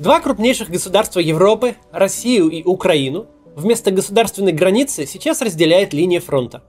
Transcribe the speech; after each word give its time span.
Два 0.00 0.18
крупнейших 0.20 0.70
государства 0.70 1.20
Европы, 1.20 1.76
Россию 1.92 2.48
и 2.48 2.62
Украину, 2.64 3.26
вместо 3.54 3.90
государственной 3.90 4.52
границы 4.52 5.04
сейчас 5.04 5.42
разделяет 5.42 5.92
линия 5.92 6.20
фронта. 6.20 6.62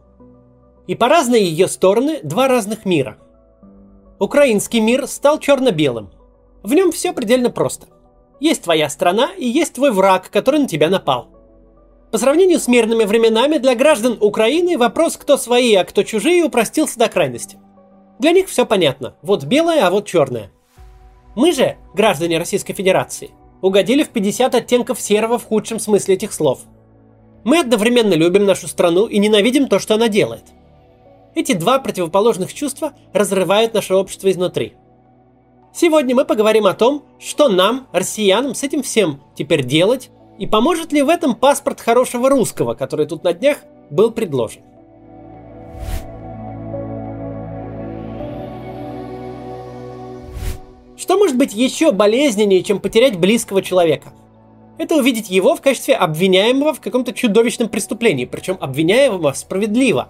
И 0.86 0.96
по 0.96 1.08
разные 1.08 1.46
ее 1.46 1.70
стороны 1.70 2.20
два 2.24 2.50
разных 2.50 2.84
мира. 2.84 3.18
Украинский 4.20 4.82
мир 4.82 5.08
стал 5.08 5.40
черно-белым. 5.40 6.12
В 6.62 6.74
нем 6.74 6.92
все 6.92 7.14
предельно 7.14 7.50
просто. 7.50 7.88
Есть 8.42 8.64
твоя 8.64 8.90
страна 8.90 9.30
и 9.38 9.48
есть 9.48 9.76
твой 9.76 9.94
враг, 9.94 10.30
который 10.30 10.60
на 10.60 10.68
тебя 10.68 10.90
напал. 10.90 11.30
По 12.12 12.18
сравнению 12.18 12.60
с 12.60 12.68
мирными 12.68 13.06
временами, 13.06 13.60
для 13.60 13.76
граждан 13.76 14.18
Украины 14.20 14.78
вопрос, 14.78 15.16
кто 15.16 15.38
свои, 15.38 15.74
а 15.76 15.86
кто 15.86 16.04
чужие, 16.04 16.44
упростился 16.44 17.00
до 17.00 17.08
крайности. 17.08 17.58
Для 18.20 18.34
них 18.34 18.50
все 18.50 18.66
понятно. 18.66 19.16
Вот 19.22 19.46
белое, 19.46 19.88
а 19.88 19.90
вот 19.90 20.06
черное– 20.06 20.52
мы 21.36 21.52
же, 21.52 21.78
граждане 21.94 22.38
Российской 22.38 22.74
Федерации, 22.74 23.32
угодили 23.62 24.04
в 24.04 24.10
50 24.10 24.56
оттенков 24.56 25.00
серого 25.00 25.38
в 25.38 25.46
худшем 25.46 25.80
смысле 25.80 26.16
этих 26.16 26.34
слов. 26.34 26.62
Мы 27.44 27.60
одновременно 27.60 28.14
любим 28.14 28.46
нашу 28.46 28.68
страну 28.68 29.08
и 29.08 29.18
ненавидим 29.18 29.68
то, 29.68 29.80
что 29.80 29.96
она 29.96 30.08
делает. 30.08 30.44
Эти 31.34 31.54
два 31.54 31.80
противоположных 31.80 32.54
чувства 32.54 32.94
разрывают 33.14 33.74
наше 33.74 33.96
общество 33.96 34.30
изнутри. 34.30 34.74
Сегодня 35.74 36.14
мы 36.14 36.26
поговорим 36.26 36.66
о 36.66 36.74
том, 36.74 37.06
что 37.20 37.48
нам, 37.48 37.88
россиянам, 37.94 38.54
с 38.54 38.64
этим 38.64 38.84
всем 38.84 39.22
теперь 39.36 39.64
делать, 39.64 40.10
и 40.38 40.46
поможет 40.46 40.92
ли 40.92 41.02
в 41.02 41.10
этом 41.10 41.36
паспорт 41.36 41.80
хорошего 41.80 42.30
русского, 42.30 42.74
который 42.74 43.06
тут 43.06 43.24
на 43.24 43.34
днях 43.34 43.60
был 43.90 44.12
предложен. 44.12 44.64
Что 51.02 51.18
может 51.18 51.36
быть 51.36 51.52
еще 51.52 51.92
болезненнее, 51.92 52.62
чем 52.62 52.80
потерять 52.80 53.18
близкого 53.18 53.64
человека? 53.64 54.14
Это 54.78 54.96
увидеть 54.96 55.32
его 55.32 55.56
в 55.56 55.62
качестве 55.62 55.96
обвиняемого 55.96 56.76
в 56.76 56.80
каком-то 56.80 57.12
чудовищном 57.12 57.70
преступлении, 57.70 58.26
причем 58.26 58.56
обвиняемого 58.62 59.34
справедливо. 59.34 60.10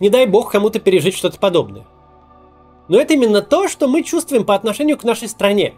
Не 0.00 0.08
дай 0.08 0.24
бог 0.24 0.50
кому-то 0.50 0.80
пережить 0.80 1.14
что-то 1.14 1.38
подобное. 1.38 1.84
Но 2.88 2.98
это 2.98 3.12
именно 3.12 3.42
то, 3.42 3.68
что 3.68 3.86
мы 3.86 4.02
чувствуем 4.02 4.46
по 4.46 4.54
отношению 4.54 4.96
к 4.96 5.04
нашей 5.04 5.28
стране. 5.28 5.74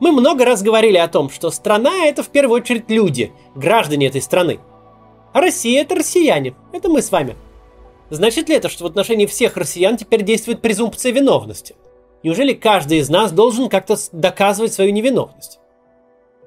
Мы 0.00 0.10
много 0.10 0.44
раз 0.44 0.60
говорили 0.64 0.96
о 0.96 1.06
том, 1.06 1.30
что 1.30 1.52
страна 1.52 2.06
это 2.06 2.24
в 2.24 2.30
первую 2.30 2.62
очередь 2.62 2.90
люди, 2.90 3.32
граждане 3.54 4.08
этой 4.08 4.22
страны. 4.22 4.58
А 5.32 5.40
Россия 5.40 5.82
это 5.82 5.94
россияне, 5.94 6.56
это 6.72 6.88
мы 6.88 7.00
с 7.00 7.12
вами. 7.12 7.36
Значит 8.10 8.48
ли 8.48 8.56
это, 8.56 8.68
что 8.68 8.82
в 8.82 8.88
отношении 8.88 9.26
всех 9.26 9.56
россиян 9.56 9.96
теперь 9.96 10.24
действует 10.24 10.62
презумпция 10.62 11.12
виновности– 11.12 11.76
Неужели 12.26 12.54
каждый 12.54 12.98
из 12.98 13.08
нас 13.08 13.30
должен 13.30 13.68
как-то 13.68 13.96
доказывать 14.10 14.74
свою 14.74 14.90
невиновность? 14.90 15.60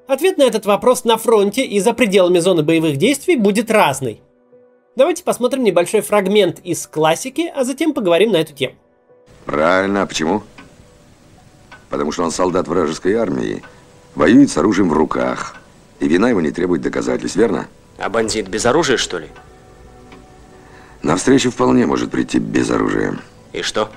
Ответ 0.10 0.38
на 0.38 0.44
этот 0.44 0.66
вопрос 0.66 1.06
на 1.06 1.16
фронте 1.16 1.64
и 1.64 1.80
за 1.80 1.94
пределами 1.94 2.40
зоны 2.40 2.64
боевых 2.64 2.98
действий 2.98 3.38
будет 3.38 3.72
разный. 3.72 4.22
Давайте 4.98 5.24
посмотрим 5.24 5.64
небольшой 5.64 6.02
фрагмент 6.02 6.60
из 6.66 6.86
классики, 6.86 7.50
а 7.56 7.64
затем 7.64 7.94
поговорим 7.94 8.34
на 8.34 8.42
эту 8.42 8.54
тему. 8.54 8.76
Правильно, 9.46 10.02
а 10.02 10.06
почему? 10.06 10.44
Потому 11.90 12.12
что 12.12 12.26
он 12.26 12.32
солдат 12.32 12.68
вражеской 12.68 13.14
армии, 13.14 13.64
воюет 14.16 14.52
с 14.52 14.58
оружием 14.58 14.90
в 14.90 14.94
руках, 14.94 15.56
и 16.02 16.10
вина 16.10 16.28
его 16.28 16.42
не 16.42 16.52
требует 16.52 16.82
доказательств, 16.82 17.38
верно? 17.38 17.70
А 17.98 18.10
бандит 18.10 18.50
без 18.50 18.66
оружия, 18.66 18.98
что 18.98 19.20
ли? 19.20 19.30
На 21.04 21.16
встречу 21.16 21.52
вполне 21.52 21.86
может 21.86 22.12
прийти 22.12 22.38
без 22.38 22.70
оружия. 22.70 23.18
И 23.54 23.62
что? 23.62 23.90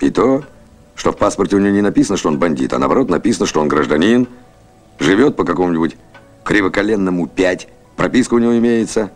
И 0.00 0.08
то, 0.08 0.44
что 0.94 1.12
в 1.12 1.16
паспорте 1.16 1.56
у 1.56 1.58
него 1.58 1.74
не 1.74 1.80
написано, 1.80 2.16
что 2.16 2.28
он 2.28 2.38
бандит, 2.38 2.72
а 2.72 2.78
наоборот 2.78 3.08
написано, 3.10 3.46
что 3.46 3.60
он 3.60 3.68
гражданин, 3.68 4.28
живет 4.98 5.36
по 5.36 5.44
какому-нибудь 5.44 5.96
кривоколенному 6.44 7.26
5, 7.26 7.68
прописка 7.96 8.34
у 8.34 8.38
него 8.38 8.56
имеется. 8.58 9.10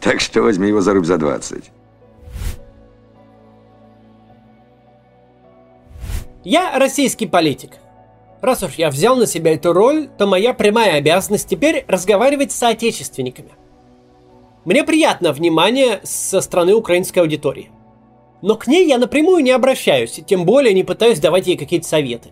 Так 0.00 0.20
что 0.20 0.42
возьми 0.42 0.68
его 0.68 0.80
за 0.80 0.94
рубь 0.94 1.06
за 1.06 1.16
20. 1.16 1.70
Я 6.44 6.78
российский 6.78 7.26
политик. 7.26 7.72
Раз 8.40 8.62
уж 8.62 8.74
я 8.74 8.90
взял 8.90 9.16
на 9.16 9.26
себя 9.26 9.54
эту 9.54 9.72
роль, 9.72 10.08
то 10.16 10.26
моя 10.26 10.54
прямая 10.54 10.96
обязанность 10.96 11.48
теперь 11.48 11.84
разговаривать 11.88 12.52
с 12.52 12.56
соотечественниками. 12.56 13.50
Мне 14.64 14.84
приятно 14.84 15.32
внимание 15.32 16.00
со 16.04 16.40
стороны 16.40 16.74
украинской 16.74 17.18
аудитории. 17.18 17.70
Но 18.40 18.56
к 18.56 18.66
ней 18.66 18.86
я 18.86 18.98
напрямую 18.98 19.42
не 19.42 19.50
обращаюсь, 19.50 20.20
тем 20.26 20.44
более 20.44 20.74
не 20.74 20.84
пытаюсь 20.84 21.18
давать 21.18 21.46
ей 21.46 21.56
какие-то 21.56 21.88
советы. 21.88 22.30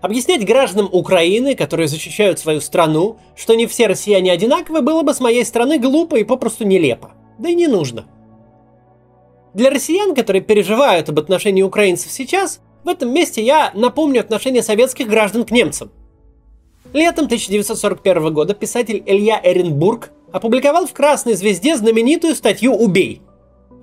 Объяснять 0.00 0.46
гражданам 0.46 0.88
Украины, 0.92 1.56
которые 1.56 1.88
защищают 1.88 2.38
свою 2.38 2.60
страну, 2.60 3.18
что 3.34 3.54
не 3.54 3.66
все 3.66 3.86
россияне 3.86 4.30
одинаковы, 4.30 4.82
было 4.82 5.02
бы 5.02 5.12
с 5.14 5.20
моей 5.20 5.44
стороны 5.44 5.78
глупо 5.78 6.16
и 6.16 6.24
попросту 6.24 6.64
нелепо. 6.64 7.12
Да 7.38 7.48
и 7.48 7.54
не 7.54 7.66
нужно. 7.66 8.06
Для 9.52 9.70
россиян, 9.70 10.14
которые 10.14 10.42
переживают 10.42 11.08
об 11.08 11.18
отношении 11.18 11.62
украинцев 11.62 12.12
сейчас, 12.12 12.60
в 12.84 12.88
этом 12.88 13.12
месте 13.12 13.42
я 13.42 13.72
напомню 13.74 14.20
отношение 14.20 14.62
советских 14.62 15.08
граждан 15.08 15.44
к 15.44 15.50
немцам. 15.50 15.90
Летом 16.92 17.24
1941 17.24 18.32
года 18.32 18.54
писатель 18.54 19.02
Илья 19.06 19.40
Эренбург 19.42 20.12
опубликовал 20.30 20.86
в 20.86 20.92
«Красной 20.92 21.34
звезде» 21.34 21.76
знаменитую 21.76 22.34
статью 22.34 22.74
«Убей», 22.74 23.22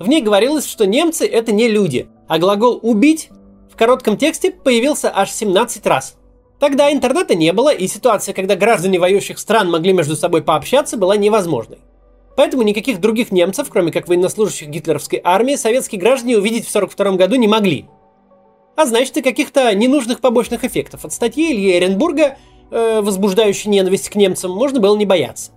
в 0.04 0.10
ней 0.10 0.22
говорилось, 0.22 0.68
что 0.68 0.86
немцы 0.86 1.26
это 1.26 1.52
не 1.52 1.68
люди, 1.68 2.08
а 2.28 2.38
глагол 2.38 2.78
«убить» 2.82 3.30
в 3.72 3.78
коротком 3.78 4.18
тексте 4.18 4.52
появился 4.52 5.12
аж 5.14 5.32
17 5.32 5.86
раз. 5.88 6.18
Тогда 6.60 6.92
интернета 6.92 7.36
не 7.36 7.52
было, 7.54 7.74
и 7.74 7.88
ситуация, 7.88 8.34
когда 8.34 8.56
граждане 8.56 9.00
воюющих 9.00 9.40
стран 9.40 9.72
могли 9.72 9.94
между 9.94 10.16
собой 10.16 10.44
пообщаться, 10.44 10.98
была 10.98 11.18
невозможной. 11.18 11.80
Поэтому 12.36 12.64
никаких 12.64 13.00
других 13.00 13.32
немцев, 13.32 13.70
кроме 13.70 13.92
как 13.92 14.08
военнослужащих 14.08 14.68
гитлеровской 14.68 15.22
армии, 15.24 15.56
советские 15.56 16.02
граждане 16.02 16.38
увидеть 16.38 16.66
в 16.66 16.76
1942 16.76 17.18
году 17.18 17.36
не 17.36 17.48
могли. 17.48 17.86
А 18.76 18.86
значит 18.86 19.16
и 19.18 19.22
каких-то 19.22 19.74
ненужных 19.74 20.20
побочных 20.20 20.66
эффектов 20.66 21.06
от 21.06 21.14
статьи 21.14 21.54
Ильи 21.54 21.78
Эренбурга, 21.78 22.38
э, 22.72 23.02
возбуждающей 23.02 23.70
ненависть 23.70 24.10
к 24.10 24.16
немцам, 24.16 24.52
можно 24.52 24.80
было 24.80 24.98
не 24.98 25.06
бояться. 25.06 25.52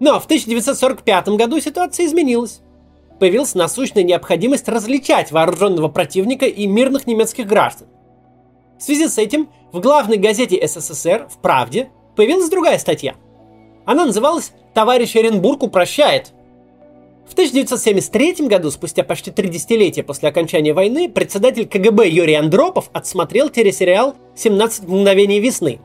Но 0.00 0.18
в 0.18 0.24
1945 0.24 1.36
году 1.36 1.60
ситуация 1.60 2.06
изменилась 2.06 2.60
появилась 3.24 3.54
насущная 3.54 4.02
необходимость 4.02 4.68
различать 4.68 5.32
вооруженного 5.32 5.88
противника 5.88 6.44
и 6.44 6.66
мирных 6.66 7.06
немецких 7.06 7.46
граждан. 7.46 7.88
В 8.78 8.82
связи 8.82 9.08
с 9.08 9.16
этим 9.16 9.48
в 9.72 9.80
главной 9.80 10.18
газете 10.18 10.60
СССР 10.62 11.26
«В 11.30 11.38
правде» 11.38 11.88
появилась 12.16 12.50
другая 12.50 12.78
статья. 12.78 13.14
Она 13.86 14.04
называлась 14.04 14.52
«Товарищ 14.74 15.16
Оренбург 15.16 15.62
упрощает». 15.62 16.34
В 17.26 17.32
1973 17.32 18.46
году, 18.46 18.70
спустя 18.70 19.02
почти 19.04 19.30
три 19.30 19.48
десятилетия 19.48 20.02
после 20.02 20.28
окончания 20.28 20.74
войны, 20.74 21.08
председатель 21.08 21.66
КГБ 21.66 22.06
Юрий 22.10 22.34
Андропов 22.34 22.90
отсмотрел 22.92 23.48
телесериал 23.48 24.16
«17 24.36 24.86
мгновений 24.86 25.40
весны». 25.40 25.80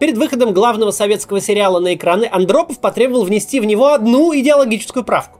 Перед 0.00 0.18
выходом 0.18 0.52
главного 0.52 0.90
советского 0.90 1.40
сериала 1.40 1.78
на 1.78 1.94
экраны 1.94 2.28
Андропов 2.28 2.80
потребовал 2.80 3.22
внести 3.22 3.60
в 3.60 3.66
него 3.66 3.92
одну 3.92 4.36
идеологическую 4.36 5.04
правку. 5.04 5.38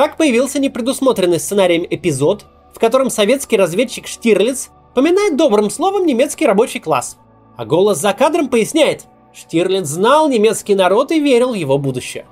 Так 0.00 0.16
появился 0.16 0.58
непредусмотренный 0.58 1.38
сценарием 1.38 1.86
эпизод, 1.90 2.46
в 2.74 2.78
котором 2.78 3.10
советский 3.10 3.58
разведчик 3.58 4.06
Штирлиц 4.06 4.70
поминает 4.94 5.36
добрым 5.36 5.68
словом 5.68 6.06
немецкий 6.06 6.46
рабочий 6.46 6.80
класс. 6.80 7.18
А 7.58 7.66
голос 7.66 7.98
за 7.98 8.14
кадром 8.14 8.48
поясняет, 8.48 9.04
Штирлиц 9.34 9.84
знал 9.84 10.30
немецкий 10.30 10.74
народ 10.74 11.12
и 11.12 11.20
верил 11.20 11.50
в 11.50 11.54
его 11.54 11.76
будущее. 11.76 12.24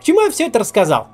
К 0.00 0.02
чему 0.02 0.22
я 0.22 0.30
все 0.32 0.48
это 0.48 0.58
рассказал? 0.58 1.06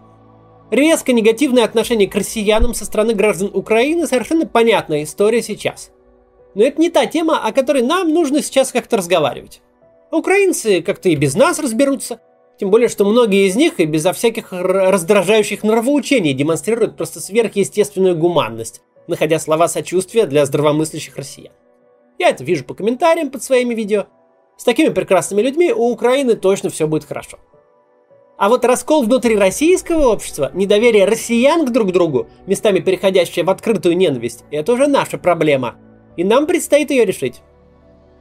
Резко 0.71 1.13
негативное 1.13 1.65
отношение 1.65 2.09
к 2.09 2.15
россиянам 2.15 2.73
со 2.73 2.87
стороны 2.87 3.13
граждан 3.13 3.51
Украины 3.53 4.07
совершенно 4.07 4.47
понятная 4.47 5.03
история 5.03 5.43
сейчас. 5.43 5.91
Но 6.55 6.65
это 6.65 6.81
не 6.81 6.89
та 6.89 7.05
тема, 7.05 7.47
о 7.47 7.53
которой 7.53 7.83
нам 7.83 8.09
нужно 8.09 8.43
сейчас 8.43 8.73
как-то 8.73 8.97
разговаривать. 8.97 9.61
Украинцы 10.11 10.81
как-то 10.81 11.11
и 11.11 11.15
без 11.15 11.35
нас 11.35 11.59
разберутся– 11.59 12.21
тем 12.59 12.71
более, 12.71 12.89
что 12.89 13.05
многие 13.05 13.47
из 13.47 13.57
них 13.57 13.81
и 13.81 13.85
безо 13.85 14.13
всяких 14.13 14.53
раздражающих 14.53 15.63
нравоучений 15.63 16.33
демонстрируют 16.33 16.97
просто 16.97 17.21
сверхъестественную 17.21 18.17
гуманность, 18.17 18.83
находя 19.07 19.39
слова 19.39 19.69
сочувствия 19.69 20.27
для 20.27 20.47
здравомыслящих 20.47 21.17
россиян. 21.17 21.53
Я 22.19 22.31
это 22.31 22.45
вижу 22.45 22.65
по 22.65 22.75
комментариям 22.75 23.31
под 23.31 23.43
своими 23.43 23.75
видео. 23.75 24.07
С 24.57 24.65
такими 24.65 24.91
прекрасными 24.91 25.43
людьми 25.43 25.73
у 25.73 25.91
Украины 25.91 26.37
точно 26.37 26.71
все 26.71 26.87
будет 26.87 27.05
хорошо. 27.05 27.39
А 28.37 28.49
вот 28.49 28.65
раскол 28.65 29.05
внутри 29.05 29.37
российского 29.37 30.09
общества, 30.09 30.51
недоверие 30.55 31.05
россиян 31.05 31.67
к 31.67 31.73
друг 31.73 31.93
другу, 31.93 32.29
местами 32.47 32.81
переходящее 32.81 33.45
в 33.45 33.51
открытую 33.51 33.97
ненависть, 33.97 34.45
это 34.51 34.73
уже 34.73 34.87
наша 34.87 35.19
проблема. 35.19 35.77
И 36.17 36.25
нам 36.25 36.47
предстоит 36.47 36.91
ее 36.91 37.05
решить. 37.05 37.43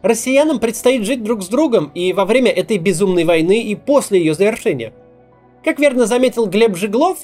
Россиянам 0.04 0.60
предстоит 0.60 1.06
жить 1.06 1.24
друг 1.24 1.42
с 1.42 1.48
другом 1.48 1.90
и 1.96 2.12
во 2.12 2.26
время 2.26 2.52
этой 2.52 2.78
безумной 2.78 3.24
войны, 3.24 3.62
и 3.62 3.74
после 3.74 4.20
ее 4.20 4.36
завершения. 4.36 4.94
Как 5.64 5.80
верно 5.80 6.06
заметил 6.06 6.46
Глеб 6.46 6.76
Жиглов, 6.76 7.20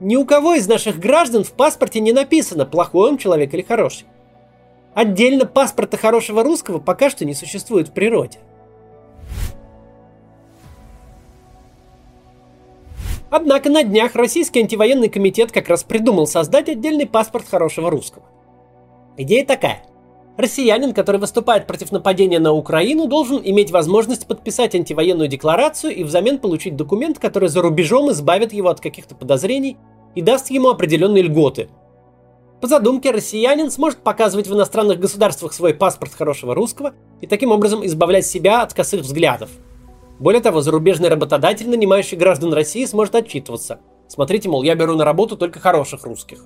ни 0.00 0.16
у 0.16 0.26
кого 0.26 0.54
из 0.54 0.68
наших 0.68 0.98
граждан 0.98 1.44
в 1.44 1.52
паспорте 1.52 1.98
не 1.98 2.12
написано, 2.12 2.66
плохой 2.66 3.10
он 3.10 3.16
человек 3.16 3.54
или 3.54 3.62
хороший. 3.62 4.06
Отдельно 4.92 5.46
паспорта 5.46 5.96
хорошего 5.96 6.42
русского 6.42 6.78
пока 6.78 7.08
что 7.08 7.24
не 7.24 7.34
существует 7.34 7.88
в 7.88 7.92
природе. 7.92 8.38
Однако 13.30 13.70
на 13.70 13.82
днях 13.82 14.14
Российский 14.14 14.60
антивоенный 14.60 15.08
комитет 15.08 15.52
как 15.52 15.68
раз 15.68 15.84
придумал 15.84 16.26
создать 16.26 16.68
отдельный 16.68 17.06
паспорт 17.06 17.48
хорошего 17.48 17.90
русского. 17.90 18.24
Идея 19.16 19.46
такая. 19.46 19.84
Россиянин, 20.40 20.92
который 20.92 21.20
выступает 21.20 21.66
против 21.66 21.92
нападения 21.92 22.38
на 22.38 22.52
Украину, 22.52 23.06
должен 23.06 23.40
иметь 23.42 23.70
возможность 23.70 24.26
подписать 24.26 24.74
антивоенную 24.74 25.28
декларацию 25.28 25.94
и 25.94 26.04
взамен 26.04 26.38
получить 26.38 26.76
документ, 26.76 27.18
который 27.18 27.48
за 27.48 27.62
рубежом 27.62 28.10
избавит 28.10 28.52
его 28.52 28.68
от 28.68 28.80
каких-то 28.80 29.14
подозрений 29.14 29.76
и 30.14 30.22
даст 30.22 30.50
ему 30.50 30.70
определенные 30.70 31.22
льготы. 31.22 31.68
По 32.60 32.66
задумке, 32.66 33.10
россиянин 33.10 33.70
сможет 33.70 34.00
показывать 34.00 34.46
в 34.46 34.54
иностранных 34.54 35.00
государствах 35.00 35.52
свой 35.52 35.74
паспорт 35.74 36.12
хорошего 36.12 36.54
русского 36.54 36.94
и 37.20 37.26
таким 37.26 37.52
образом 37.52 37.84
избавлять 37.86 38.26
себя 38.26 38.62
от 38.62 38.74
косых 38.74 39.02
взглядов– 39.02 39.50
более 40.20 40.42
того, 40.42 40.60
зарубежный 40.60 41.08
работодатель, 41.08 41.70
нанимающий 41.70 42.18
граждан 42.18 42.52
России, 42.52 42.84
сможет 42.84 43.14
отчитываться. 43.14 43.80
Смотрите, 44.06 44.50
мол, 44.50 44.62
я 44.62 44.74
беру 44.74 44.94
на 44.94 45.02
работу 45.06 45.34
только 45.34 45.60
хороших 45.60 46.04
русских. 46.04 46.44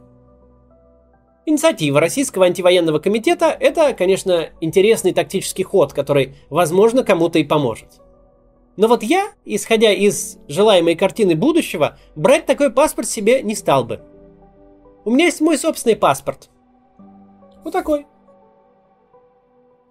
Инициатива 1.46 2.00
Российского 2.00 2.46
антивоенного 2.46 2.98
комитета– 2.98 3.46
это, 3.60 3.92
конечно, 3.94 4.50
интересный 4.60 5.12
тактический 5.12 5.64
ход, 5.64 5.92
который, 5.92 6.36
возможно, 6.48 7.04
кому-то 7.04 7.38
и 7.38 7.44
поможет. 7.44 8.00
Но 8.76 8.88
вот 8.88 9.02
я, 9.02 9.32
исходя 9.44 9.92
из 9.92 10.38
желаемой 10.48 10.96
картины 10.96 11.34
будущего, 11.34 11.98
брать 12.16 12.46
такой 12.46 12.70
паспорт 12.70 13.08
себе 13.08 13.42
не 13.42 13.54
стал 13.54 13.84
бы. 13.84 14.00
У 15.04 15.10
меня 15.10 15.26
есть 15.26 15.40
мой 15.40 15.58
собственный 15.58 15.96
паспорт. 15.96 16.48
Вот 17.62 17.72
такой. 17.72 18.06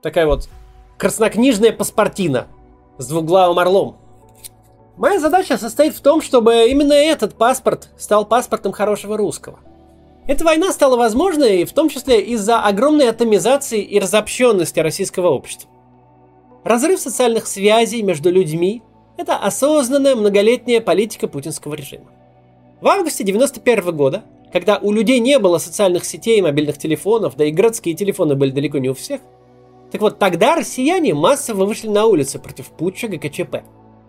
Такая 0.01 0.25
вот 0.25 0.49
краснокнижная 0.97 1.71
паспортина– 1.71 2.47
с 2.97 3.07
двуглавым 3.07 3.59
орлом. 3.59 3.97
Моя 4.97 5.19
задача 5.19 5.57
состоит 5.57 5.95
в 5.95 6.01
том, 6.01 6.21
чтобы 6.21 6.69
именно 6.69 6.93
этот 6.93 7.35
паспорт 7.35 7.89
стал 7.97 8.25
паспортом 8.25 8.71
хорошего 8.71 9.17
русского. 9.17 9.59
Эта 10.27 10.45
война 10.45 10.71
стала 10.71 10.95
возможной 10.95 11.65
в 11.65 11.73
том 11.73 11.89
числе 11.89 12.21
из-за 12.21 12.61
огромной 12.61 13.09
атомизации 13.09 13.81
и 13.81 13.99
разобщенности 13.99 14.79
российского 14.79 15.29
общества. 15.29 15.69
Разрыв 16.63 16.99
социальных 16.99 17.45
связей 17.47 18.01
между 18.01 18.31
людьми– 18.31 18.81
это 19.17 19.35
осознанная 19.35 20.15
многолетняя 20.15 20.79
политика 20.79 21.27
путинского 21.27 21.73
режима. 21.73 22.05
В 22.79 22.87
августе 22.87 23.23
1991 23.23 23.95
года, 23.95 24.23
когда 24.51 24.77
у 24.77 24.91
людей 24.91 25.19
не 25.19 25.39
было 25.39 25.57
социальных 25.57 26.05
сетей 26.05 26.39
и 26.39 26.41
мобильных 26.41 26.77
телефонов, 26.77 27.35
да 27.35 27.45
и 27.45 27.51
городские 27.51 27.95
телефоны 27.95 28.35
были 28.35 28.51
далеко 28.51 28.77
не 28.77 28.89
у 28.89 28.93
всех– 28.93 29.21
так 29.93 30.01
вот, 30.01 30.17
тогда 30.17 30.55
россияне 30.55 31.13
массово 31.13 31.65
вышли 31.65 31.87
на 31.87 32.07
улицы 32.07 32.39
против 32.39 32.71
путча 32.71 33.07
ГКЧП. 33.07 33.57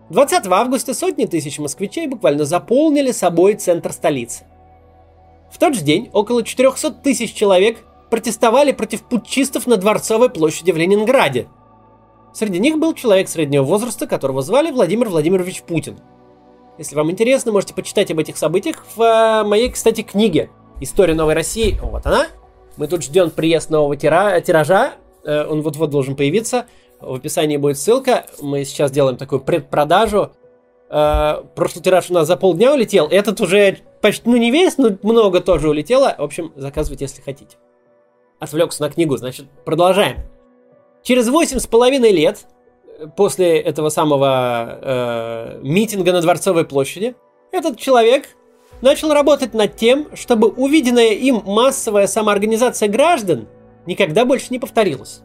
20 0.09 0.47
августа 0.47 0.95
сотни 0.95 1.25
тысяч 1.25 1.59
москвичей 1.59 2.07
буквально 2.07 2.45
заполнили 2.45 3.11
собой 3.11 3.53
центр 3.53 3.93
столицы. 3.93 4.45
В 5.55 5.57
тот 5.57 5.73
же 5.73 5.83
день 5.83 6.09
около 6.11 6.43
400 6.43 6.91
тысяч 6.91 7.33
человек 7.33 7.77
протестовали 8.09 8.73
против 8.73 9.03
путчистов 9.03 9.67
на 9.67 9.77
Дворцовой 9.77 10.29
площади 10.29 10.71
в 10.71 10.75
Ленинграде. 10.75 11.47
Среди 12.33 12.59
них 12.59 12.77
был 12.77 12.93
человек 12.93 13.29
среднего 13.29 13.63
возраста, 13.63 14.05
которого 14.05 14.41
звали 14.41 14.69
Владимир 14.69 15.07
Владимирович 15.07 15.61
Путин. 15.61 15.97
Если 16.77 16.93
вам 16.93 17.09
интересно, 17.09 17.53
можете 17.53 17.73
почитать 17.73 18.11
об 18.11 18.19
этих 18.19 18.35
событиях 18.35 18.83
в 18.97 19.01
э, 19.01 19.47
моей, 19.47 19.69
кстати, 19.69 20.01
книге 20.01 20.49
«История 20.81 21.13
новой 21.13 21.35
России». 21.35 21.79
Вот 21.81 22.05
она. 22.05 22.27
Мы 22.75 22.87
тут 22.87 23.03
ждем 23.03 23.29
приезд 23.29 23.69
нового 23.69 23.95
тира, 23.95 24.37
тиража. 24.41 24.95
Э, 25.23 25.47
он 25.47 25.61
вот-вот 25.61 25.89
должен 25.89 26.17
появиться. 26.17 26.65
В 26.99 27.13
описании 27.13 27.55
будет 27.55 27.79
ссылка. 27.79 28.25
Мы 28.41 28.65
сейчас 28.65 28.91
делаем 28.91 29.15
такую 29.15 29.39
предпродажу. 29.39 30.31
Э, 30.89 31.43
прошлый 31.55 31.81
тираж 31.81 32.09
у 32.09 32.13
нас 32.13 32.27
за 32.27 32.35
полдня 32.35 32.73
улетел. 32.73 33.07
Этот 33.07 33.39
уже 33.39 33.77
почти, 34.05 34.29
ну 34.29 34.37
не 34.37 34.51
весь, 34.51 34.77
но 34.77 34.91
много 35.01 35.41
тоже 35.41 35.67
улетело. 35.67 36.13
В 36.15 36.21
общем, 36.21 36.53
заказывайте, 36.55 37.05
если 37.05 37.23
хотите. 37.23 37.57
Отвлекся 38.37 38.83
на 38.83 38.91
книгу, 38.91 39.17
значит, 39.17 39.47
продолжаем. 39.65 40.17
Через 41.01 41.27
восемь 41.27 41.57
с 41.57 41.65
половиной 41.65 42.11
лет 42.11 42.45
э, 42.99 43.07
после 43.17 43.59
этого 43.59 43.89
самого 43.89 44.79
э, 44.79 45.59
митинга 45.63 46.11
на 46.11 46.21
Дворцовой 46.21 46.65
площади 46.65 47.15
этот 47.51 47.79
человек 47.79 48.27
начал 48.81 49.11
работать 49.11 49.55
над 49.55 49.75
тем, 49.75 50.15
чтобы 50.15 50.49
увиденная 50.49 51.13
им 51.13 51.41
массовая 51.43 52.05
самоорганизация 52.05 52.87
граждан 52.87 53.47
никогда 53.87 54.23
больше 54.23 54.47
не 54.51 54.59
повторилось. 54.59 55.21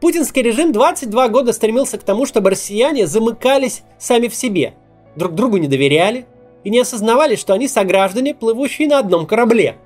Путинский 0.00 0.42
режим 0.42 0.70
22 0.70 1.28
года 1.30 1.52
стремился 1.52 1.98
к 1.98 2.04
тому, 2.04 2.26
чтобы 2.26 2.50
россияне 2.50 3.08
замыкались 3.08 3.82
сами 3.98 4.28
в 4.28 4.36
себе, 4.36 4.74
друг 5.16 5.34
другу 5.34 5.56
не 5.56 5.66
доверяли 5.66 6.26
и 6.64 6.70
не 6.70 6.80
осознавали, 6.80 7.36
что 7.36 7.52
они 7.52 7.68
сограждане, 7.68 8.34
плывущие 8.34 8.88
на 8.88 8.98
одном 8.98 9.26
корабле. 9.26 9.76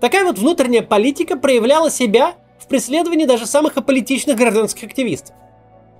Такая 0.00 0.24
вот 0.24 0.38
внутренняя 0.38 0.82
политика 0.82 1.36
проявляла 1.36 1.90
себя 1.90 2.34
в 2.58 2.66
преследовании 2.66 3.26
даже 3.26 3.46
самых 3.46 3.76
аполитичных 3.76 4.36
гражданских 4.36 4.84
активистов. 4.84 5.34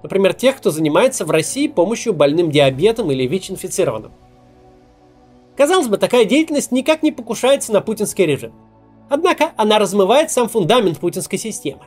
Например, 0.03 0.33
тех, 0.33 0.57
кто 0.57 0.71
занимается 0.71 1.25
в 1.25 1.31
России 1.31 1.69
помощью 1.69 2.15
больным 2.15 2.51
диабетом 2.51 3.11
или 3.11 3.27
ВИЧ-инфицированным. 3.27 4.13
Казалось 5.57 5.89
бы, 5.89 5.99
такая 5.99 6.25
деятельность 6.25 6.73
никак 6.73 7.03
не 7.03 7.13
покушается 7.13 7.73
на 7.73 7.81
путинский 7.81 8.25
режим– 8.27 8.53
Однако 9.11 9.53
она 9.57 9.81
размывает 9.81 10.31
сам 10.31 10.49
фундамент 10.49 11.01
путинской 11.01 11.39
системы. 11.39 11.83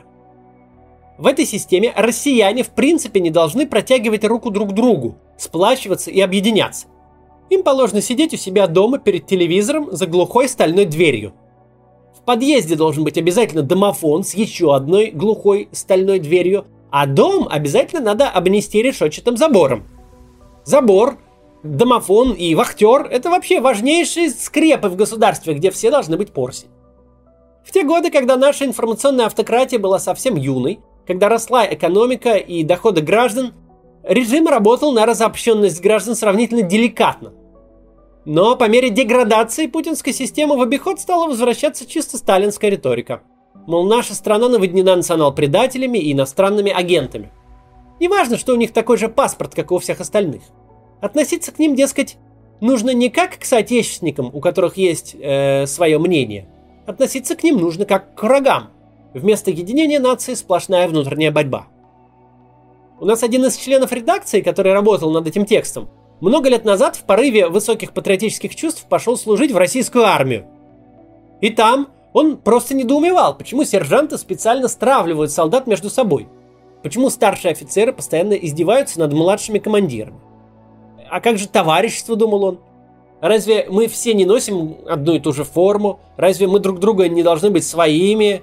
В 1.16 1.26
этой 1.26 1.46
системе 1.46 1.92
россияне 1.96 2.62
в 2.62 2.70
принципе 2.70 3.18
не 3.18 3.30
должны 3.30 3.66
протягивать 3.66 4.24
руку 4.24 4.50
друг 4.50 4.72
другу, 4.74 5.16
сплачиваться 5.38 6.10
и 6.10 6.20
объединяться. 6.20 6.86
Им 7.54 7.62
положено 7.62 8.00
сидеть 8.00 8.34
у 8.34 8.36
себя 8.36 8.66
дома 8.66 8.98
перед 8.98 9.28
телевизором 9.28 9.88
за 9.92 10.08
глухой 10.08 10.48
стальной 10.48 10.86
дверью. 10.86 11.34
В 12.18 12.24
подъезде 12.24 12.74
должен 12.74 13.04
быть 13.04 13.16
обязательно 13.16 13.62
домофон 13.62 14.24
с 14.24 14.34
еще 14.34 14.74
одной 14.74 15.12
глухой 15.12 15.68
стальной 15.70 16.18
дверью, 16.18 16.66
а 16.90 17.06
дом 17.06 17.46
обязательно 17.48 18.02
надо 18.02 18.28
обнести 18.28 18.82
решетчатым 18.82 19.36
забором. 19.36 19.84
Забор, 20.64 21.18
домофон 21.62 22.32
и 22.32 22.56
вахтер– 22.56 23.06
это 23.10 23.30
вообще 23.30 23.60
важнейшие 23.60 24.30
скрепы 24.30 24.88
в 24.88 24.96
государстве, 24.96 25.54
где 25.54 25.70
все 25.70 25.92
должны 25.92 26.16
быть 26.16 26.32
порси. 26.32 26.66
В 27.64 27.70
те 27.70 27.84
годы, 27.84 28.10
когда 28.10 28.36
наша 28.36 28.64
информационная 28.64 29.26
автократия 29.26 29.78
была 29.78 30.00
совсем 30.00 30.34
юной, 30.34 30.80
когда 31.06 31.28
росла 31.28 31.64
экономика 31.64 32.34
и 32.34 32.64
доходы 32.64 33.00
граждан, 33.00 33.54
режим 34.02 34.48
работал 34.48 34.90
на 34.90 35.06
разобщенность 35.06 35.80
граждан 35.80 36.16
сравнительно 36.16 36.62
деликатно. 36.62 37.32
Но 38.24 38.56
по 38.56 38.68
мере 38.68 38.90
деградации 38.90 39.66
путинской 39.66 40.12
системы 40.12 40.56
в 40.56 40.62
обиход 40.62 41.00
стала 41.00 41.26
возвращаться 41.26 41.86
чисто 41.86 42.16
сталинская 42.16 42.70
риторика. 42.70 43.22
Мол, 43.66 43.86
наша 43.86 44.14
страна 44.14 44.48
наводнена 44.48 44.96
национал-предателями 44.96 45.98
и 45.98 46.12
иностранными 46.12 46.72
агентами. 46.72 47.30
Неважно, 48.00 48.38
что 48.38 48.52
у 48.52 48.56
них 48.56 48.72
такой 48.72 48.96
же 48.96 49.08
паспорт, 49.08 49.54
как 49.54 49.72
у 49.72 49.78
всех 49.78 50.00
остальных. 50.00 50.42
Относиться 51.00 51.52
к 51.52 51.58
ним, 51.58 51.74
дескать, 51.74 52.16
нужно 52.60 52.90
не 52.90 53.08
как 53.10 53.38
к 53.38 53.44
соотечественникам, 53.44 54.30
у 54.32 54.40
которых 54.40 54.76
есть 54.76 55.14
э, 55.18 55.66
свое 55.66 55.98
мнение, 55.98 56.48
Относиться 56.86 57.34
к 57.34 57.42
ним 57.42 57.56
нужно 57.56 57.86
как 57.86 58.14
к 58.14 58.22
врагам. 58.22 58.68
Вместо 59.14 59.50
единения 59.50 60.00
нации 60.00 60.34
сплошная 60.34 60.86
внутренняя 60.86 61.30
борьба. 61.30 61.68
У 63.00 63.06
нас 63.06 63.22
один 63.22 63.44
из 63.46 63.56
членов 63.56 63.92
редакции, 63.92 64.42
который 64.42 64.72
работал 64.72 65.10
над 65.10 65.26
этим 65.26 65.46
текстом, 65.46 65.88
много 66.20 66.48
лет 66.48 66.64
назад 66.64 66.96
в 66.96 67.04
порыве 67.04 67.48
высоких 67.48 67.92
патриотических 67.92 68.54
чувств 68.54 68.86
пошел 68.88 69.16
служить 69.16 69.52
в 69.52 69.56
российскую 69.56 70.04
армию. 70.04 70.46
И 71.40 71.50
там 71.50 71.88
он 72.12 72.36
просто 72.36 72.74
недоумевал, 72.74 73.36
почему 73.36 73.64
сержанты 73.64 74.16
специально 74.18 74.68
стравливают 74.68 75.32
солдат 75.32 75.66
между 75.66 75.90
собой. 75.90 76.28
Почему 76.82 77.10
старшие 77.10 77.52
офицеры 77.52 77.92
постоянно 77.92 78.34
издеваются 78.34 79.00
над 79.00 79.12
младшими 79.12 79.58
командирами. 79.58 80.20
А 81.10 81.20
как 81.20 81.38
же 81.38 81.48
товарищество, 81.48 82.14
думал 82.14 82.44
он. 82.44 82.58
Разве 83.20 83.66
мы 83.70 83.88
все 83.88 84.14
не 84.14 84.26
носим 84.26 84.76
одну 84.86 85.14
и 85.14 85.20
ту 85.20 85.32
же 85.32 85.44
форму? 85.44 85.98
Разве 86.16 86.46
мы 86.46 86.60
друг 86.60 86.78
друга 86.78 87.08
не 87.08 87.22
должны 87.22 87.50
быть 87.50 87.66
своими? 87.66 88.42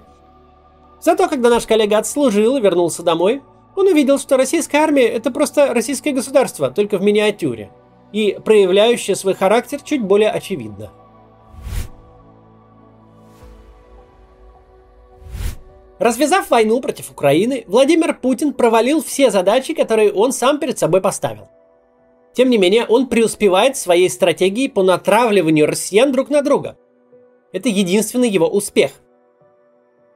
Зато, 1.00 1.28
когда 1.28 1.50
наш 1.50 1.66
коллега 1.66 2.00
отслужил 2.00 2.58
и 2.58 2.62
вернулся 2.62 3.04
домой, 3.04 3.42
он 3.82 3.88
увидел, 3.88 4.18
что 4.18 4.38
российская 4.38 4.80
армия– 4.80 5.08
это 5.08 5.32
просто 5.32 5.74
российское 5.74 6.12
государство, 6.12 6.72
только 6.72 6.98
в 6.98 7.04
миниатюре, 7.04 7.72
и 8.14 8.38
проявляющее 8.44 9.16
свой 9.16 9.34
характер 9.34 9.80
чуть 9.84 10.02
более 10.02 10.30
очевидно. 10.30 10.92
Развязав 16.00 16.50
войну 16.50 16.82
против 16.82 17.12
Украины, 17.12 17.64
Владимир 17.68 18.16
Путин 18.16 18.54
провалил 18.54 19.04
все 19.04 19.30
задачи, 19.30 19.74
которые 19.74 20.12
он 20.12 20.32
сам 20.32 20.60
перед 20.60 20.80
собой 20.80 21.02
поставил– 21.02 21.50
тем 22.34 22.50
не 22.50 22.58
менее, 22.58 22.86
он 22.86 23.08
преуспевает 23.08 23.76
в 23.76 23.80
своей 23.80 24.10
стратегии 24.10 24.68
по 24.68 24.84
натравливанию 24.84 25.68
россиян 25.68 26.12
друг 26.12 26.30
на 26.30 26.42
друга. 26.42 26.78
Это 27.52 27.68
единственный 27.68 28.30
его 28.30 28.48
успех. 28.48 28.92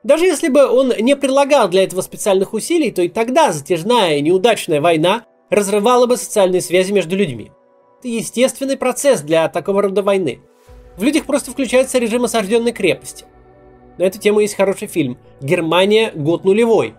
Даже 0.05 0.25
если 0.25 0.49
бы 0.49 0.67
он 0.67 0.93
не 0.99 1.15
прилагал 1.15 1.67
для 1.67 1.83
этого 1.83 2.01
специальных 2.01 2.53
усилий, 2.53 2.91
то 2.91 3.01
и 3.01 3.09
тогда 3.09 3.51
затяжная 3.51 4.17
и 4.17 4.21
неудачная 4.21 4.79
война 4.79 5.25
разрывала 5.49 6.05
бы 6.05 6.15
социальные 6.15 6.61
связи 6.61 6.91
между 6.91 7.15
людьми. 7.15 7.51
Это 7.97 8.09
естественный 8.09 8.77
процесс 8.77 9.21
для 9.21 9.49
такого 9.49 9.81
рода 9.81 10.03
войны. 10.03 10.41
В 10.95 11.01
людях 11.01 11.25
просто 11.25 11.49
включается 11.49 11.97
режим 11.97 12.23
осажденной 12.23 12.71
крепости. 12.71 13.25
На 13.97 14.03
эту 14.03 14.19
тему 14.19 14.41
есть 14.41 14.53
хороший 14.53 14.87
фильм 14.87 15.17
«Германия. 15.41 16.11
Год 16.13 16.45
нулевой». 16.45 16.93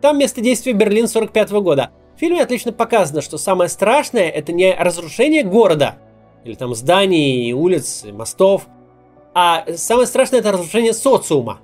Там 0.00 0.18
место 0.18 0.40
действия 0.40 0.74
Берлин 0.74 1.08
45 1.08 1.50
года. 1.54 1.90
В 2.14 2.20
фильме 2.20 2.40
отлично 2.40 2.70
показано, 2.70 3.20
что 3.20 3.36
самое 3.36 3.68
страшное 3.68 4.28
это 4.28 4.52
не 4.52 4.72
разрушение 4.72 5.42
города, 5.42 5.96
или 6.44 6.54
там 6.54 6.72
зданий, 6.76 7.52
улиц, 7.52 8.04
мостов, 8.12 8.68
а 9.34 9.64
самое 9.74 10.06
страшное 10.06 10.38
это 10.38 10.52
разрушение 10.52 10.92
социума, 10.92 11.58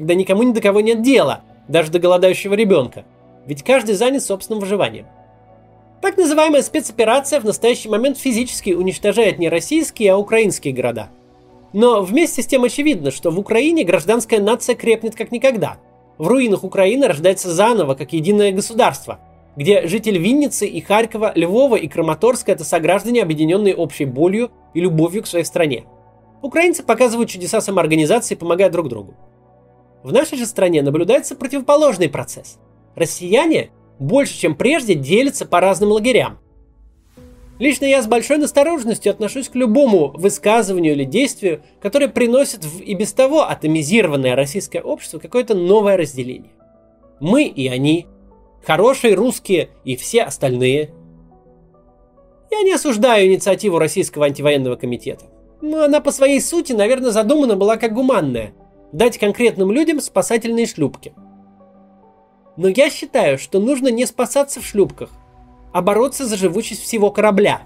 когда 0.00 0.14
никому 0.14 0.42
ни 0.44 0.52
до 0.52 0.62
кого 0.62 0.80
нет 0.80 1.02
дела, 1.02 1.42
даже 1.68 1.90
до 1.90 1.98
голодающего 1.98 2.54
ребенка. 2.54 3.04
Ведь 3.46 3.62
каждый 3.62 3.94
занят 3.94 4.24
собственным 4.24 4.60
выживанием. 4.60 5.04
Так 6.00 6.16
называемая 6.16 6.62
спецоперация 6.62 7.38
в 7.38 7.44
настоящий 7.44 7.90
момент 7.90 8.16
физически 8.16 8.70
уничтожает 8.70 9.38
не 9.38 9.50
российские, 9.50 10.12
а 10.12 10.16
украинские 10.16 10.72
города. 10.72 11.10
Но 11.74 12.00
вместе 12.00 12.40
с 12.40 12.46
тем 12.46 12.64
очевидно, 12.64 13.10
что 13.10 13.30
в 13.30 13.38
Украине 13.38 13.84
гражданская 13.84 14.40
нация 14.40 14.74
крепнет 14.74 15.14
как 15.14 15.32
никогда. 15.32 15.76
В 16.16 16.26
руинах 16.26 16.64
Украины 16.64 17.06
рождается 17.06 17.52
заново, 17.52 17.94
как 17.94 18.14
единое 18.14 18.52
государство, 18.52 19.20
где 19.54 19.86
житель 19.86 20.16
Винницы 20.16 20.66
и 20.66 20.80
Харькова, 20.80 21.32
Львова 21.34 21.76
и 21.76 21.88
Краматорска– 21.88 22.52
это 22.52 22.64
сограждане, 22.64 23.22
объединенные 23.22 23.76
общей 23.76 24.06
болью 24.06 24.50
и 24.72 24.80
любовью 24.80 25.22
к 25.22 25.26
своей 25.26 25.44
стране. 25.44 25.84
Украинцы 26.40 26.82
показывают 26.82 27.28
чудеса 27.28 27.60
самоорганизации, 27.60 28.34
помогая 28.34 28.70
друг 28.70 28.88
другу. 28.88 29.14
В 30.02 30.12
нашей 30.12 30.38
же 30.38 30.46
стране 30.46 30.82
наблюдается 30.82 31.36
противоположный 31.36 32.08
процесс. 32.08 32.58
Россияне 32.94 33.70
больше, 33.98 34.38
чем 34.38 34.54
прежде, 34.54 34.94
делятся 34.94 35.44
по 35.44 35.60
разным 35.60 35.90
лагерям. 35.90 36.38
Лично 37.58 37.84
я 37.84 38.00
с 38.00 38.06
большой 38.06 38.38
настороженностью 38.38 39.10
отношусь 39.10 39.50
к 39.50 39.54
любому 39.54 40.12
высказыванию 40.14 40.94
или 40.94 41.04
действию, 41.04 41.62
которое 41.82 42.08
приносит 42.08 42.64
в 42.64 42.80
и 42.80 42.94
без 42.94 43.12
того 43.12 43.42
атомизированное 43.42 44.34
российское 44.34 44.80
общество 44.80 45.18
какое-то 45.18 45.54
новое 45.54 45.98
разделение. 45.98 46.52
Мы 47.20 47.44
и 47.44 47.68
они, 47.68 48.06
хорошие 48.64 49.14
русские 49.14 49.68
и 49.84 49.96
все 49.96 50.22
остальные. 50.22 50.94
Я 52.50 52.62
не 52.62 52.72
осуждаю 52.72 53.26
инициативу 53.26 53.78
Российского 53.78 54.24
антивоенного 54.24 54.76
комитета. 54.76 55.26
Но 55.60 55.82
она 55.82 56.00
по 56.00 56.10
своей 56.12 56.40
сути, 56.40 56.72
наверное, 56.72 57.10
задумана 57.10 57.56
была 57.56 57.76
как 57.76 57.92
гуманная– 57.92 58.54
дать 58.92 59.18
конкретным 59.18 59.70
людям 59.70 60.00
спасательные 60.00 60.66
шлюпки– 60.66 61.12
но 62.60 62.68
я 62.68 62.90
считаю, 62.90 63.38
что 63.38 63.58
нужно 63.58 63.88
не 63.88 64.04
спасаться 64.04 64.60
в 64.60 64.66
шлюпках, 64.66 65.10
а 65.72 65.80
бороться 65.80 66.26
за 66.26 66.36
живучесть 66.36 66.82
всего 66.82 67.10
корабля. 67.10 67.62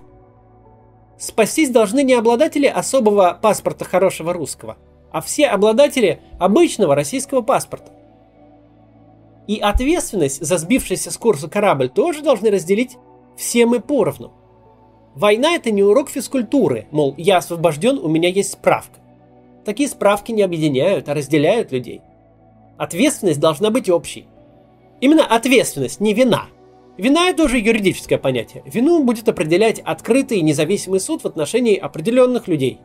Спастись 1.19 1.71
должны 1.71 2.05
не 2.05 2.15
обладатели 2.15 2.67
особого 2.67 3.37
паспорта 3.43 3.85
хорошего 3.85 4.33
русского, 4.33 4.77
а 5.11 5.21
все 5.21 5.47
обладатели 5.47 6.21
обычного 6.39 6.95
российского 6.95 7.43
паспорта. 7.43 7.91
И 9.49 9.59
ответственность 9.59 10.45
за 10.45 10.59
сбившийся 10.59 11.11
с 11.11 11.19
курса 11.19 11.49
корабль 11.49 11.89
тоже 11.89 12.23
должны 12.23 12.51
разделить 12.51 12.97
все 13.37 13.67
мы 13.67 13.81
поровну. 13.81 14.33
Война 15.17 15.57
это 15.57 15.73
не 15.73 15.83
урок 15.83 16.09
физкультуры, 16.09 16.87
мол, 16.93 17.15
я 17.17 17.39
освобожден, 17.39 17.99
у 17.99 18.09
меня 18.09 18.29
есть 18.29 18.53
справка. 18.53 19.01
Такие 19.65 19.89
справки 19.89 20.33
не 20.33 20.43
объединяют, 20.43 21.09
а 21.09 21.15
разделяют 21.15 21.73
людей. 21.73 22.03
Ответственность 22.77 23.41
должна 23.41 23.71
быть 23.71 23.89
общей. 23.89 24.27
Именно 25.01 25.25
ответственность, 25.25 26.01
не 26.01 26.13
вина. 26.13 26.47
Вина 26.97 27.29
это 27.29 27.45
уже 27.45 27.59
юридическое 27.59 28.19
понятие. 28.19 28.63
Вину 28.67 29.03
будет 29.03 29.29
определять 29.29 29.81
открытый 29.81 30.39
и 30.39 30.43
независимый 30.43 31.01
суд 31.01 31.23
в 31.23 31.27
отношении 31.27 31.77
определенных 31.77 32.47
людей. 32.47 32.79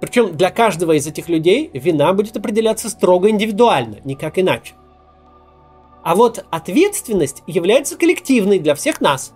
Причем 0.00 0.36
для 0.36 0.50
каждого 0.50 0.92
из 0.92 1.06
этих 1.06 1.28
людей 1.28 1.70
вина 1.72 2.12
будет 2.12 2.36
определяться 2.36 2.88
строго 2.88 3.30
индивидуально, 3.30 3.98
никак 4.04 4.38
иначе. 4.38 4.74
А 6.02 6.14
вот 6.14 6.44
ответственность 6.50 7.42
является 7.46 7.96
коллективной 7.96 8.58
для 8.58 8.74
всех 8.74 9.00
нас. 9.00 9.32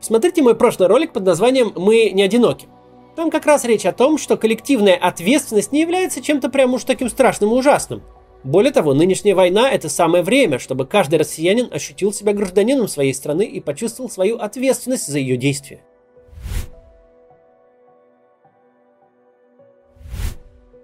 Смотрите 0.00 0.42
мой 0.42 0.54
прошлый 0.54 0.88
ролик 0.88 1.12
под 1.12 1.24
названием 1.24 1.72
«Мы 1.74 2.10
не 2.10 2.22
одиноки». 2.22 2.68
Там 3.16 3.30
как 3.30 3.46
раз 3.46 3.64
речь 3.64 3.86
о 3.86 3.92
том, 3.92 4.18
что 4.18 4.36
коллективная 4.36 4.94
ответственность 4.94 5.72
не 5.72 5.80
является 5.80 6.22
чем-то 6.22 6.50
прям 6.50 6.74
уж 6.74 6.84
таким 6.84 7.08
страшным 7.08 7.50
и 7.50 7.54
ужасным– 7.54 8.02
более 8.46 8.72
того, 8.72 8.94
нынешняя 8.94 9.34
война– 9.34 9.68
это 9.72 9.88
самое 9.88 10.22
время, 10.22 10.60
чтобы 10.60 10.86
каждый 10.86 11.18
россиянин 11.18 11.68
ощутил 11.72 12.12
себя 12.12 12.32
гражданином 12.32 12.86
своей 12.86 13.12
страны 13.12 13.42
и 13.44 13.60
почувствовал 13.60 14.08
свою 14.08 14.38
ответственность 14.38 15.08
за 15.08 15.18
ее 15.18 15.36
действия. 15.36 15.84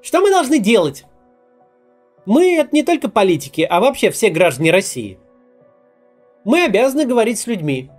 Что 0.02 0.20
мы 0.22 0.30
должны 0.30 0.58
делать? 0.58 1.04
Мы– 2.26 2.56
это 2.58 2.70
не 2.72 2.82
только 2.82 3.08
политики, 3.08 3.64
а 3.70 3.78
вообще 3.78 4.10
все 4.10 4.28
граждане 4.30 4.72
России. 4.72 5.20
Мы 6.44 6.64
обязаны 6.64 7.04
говорить 7.04 7.38
с 7.38 7.46
людьми. 7.46 7.92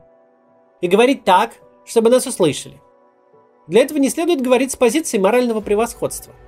И 0.81 0.87
говорить 0.89 1.23
так, 1.23 1.53
чтобы 1.85 2.09
нас 2.09 2.27
услышали. 2.27 2.81
Для 3.67 3.81
этого 3.81 3.97
не 3.97 4.09
следует 4.09 4.41
говорить 4.41 4.71
с 4.71 4.75
позиции 4.75 5.17
морального 5.17 5.61
превосходства– 5.61 6.33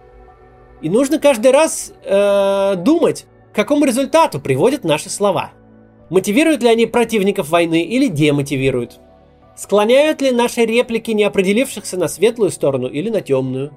и 0.82 0.90
нужно 0.90 1.20
каждый 1.20 1.52
раз 1.52 1.94
э, 2.04 2.76
думать, 2.78 3.26
к 3.52 3.56
какому 3.56 3.86
результату 3.86 4.40
приводят 4.40 4.84
наши 4.84 5.10
слова. 5.10 5.52
Мотивируют 6.10 6.62
ли 6.62 6.70
они 6.70 6.86
противников 6.86 7.50
войны 7.50 7.82
или 7.82 8.08
демотивируют? 8.08 9.00
Склоняют 9.56 10.22
ли 10.22 10.32
наши 10.32 10.66
реплики 10.66 11.12
неопределившихся 11.12 11.98
на 11.98 12.08
светлую 12.08 12.52
сторону 12.52 12.88
или 12.88 13.10
на 13.10 13.22
темную? 13.22 13.74